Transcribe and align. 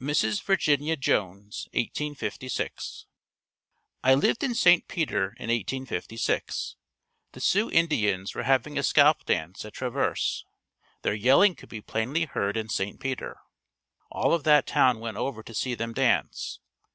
Mrs. 0.00 0.42
Virginia 0.42 0.96
Jones 0.96 1.68
1856. 1.72 3.04
I 4.02 4.14
lived 4.14 4.42
in 4.42 4.54
St. 4.54 4.88
Peter 4.88 5.36
in 5.38 5.50
1856. 5.50 6.76
The 7.32 7.40
Sioux 7.42 7.70
Indians 7.70 8.34
were 8.34 8.44
having 8.44 8.78
a 8.78 8.82
scalp 8.82 9.26
dance 9.26 9.62
at 9.62 9.74
Traverse. 9.74 10.46
Their 11.02 11.12
yelling 11.12 11.54
could 11.54 11.68
be 11.68 11.82
plainly 11.82 12.24
heard 12.24 12.56
in 12.56 12.70
St. 12.70 12.98
Peter. 12.98 13.36
All 14.10 14.32
of 14.32 14.44
that 14.44 14.66
town 14.66 15.00
went 15.00 15.18
over 15.18 15.42
to 15.42 15.52
see 15.52 15.74
them 15.74 15.92
dance. 15.92 16.60